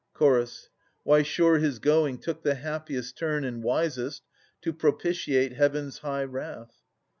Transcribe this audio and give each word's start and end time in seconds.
Ch. 0.19 0.23
Why, 1.03 1.21
sure 1.21 1.59
his 1.59 1.77
going 1.77 2.17
took 2.17 2.41
the 2.41 2.55
happiest 2.55 3.19
turn 3.19 3.43
And 3.43 3.61
wisest, 3.61 4.23
to 4.63 4.73
propitiate 4.73 5.53
Heaven's 5.53 5.99
high 5.99 6.23
wrath. 6.23 6.73